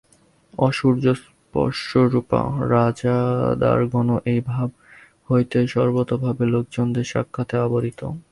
অসূর্যস্পশ্যরূপা 0.59 2.41
রাজদারাগণও 2.69 4.17
এই 4.25 4.39
ভাব 4.45 4.69
হইতে 5.29 5.59
সর্বতোভাবে 5.67 6.43
লোকলোচনের 6.45 7.05
সাক্ষাতে 7.05 7.55
আবরিত। 7.57 8.01